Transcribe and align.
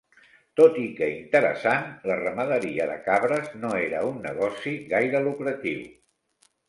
Tot 0.59 0.77
i 0.83 0.85
que 0.99 1.09
interessant, 1.15 1.91
la 2.11 2.17
ramaderia 2.21 2.87
de 2.93 2.97
cabres 3.09 3.53
no 3.65 3.75
era 3.83 4.01
un 4.09 4.19
negoci 4.27 4.75
gaire 4.95 5.23
lucratiu. 5.29 5.85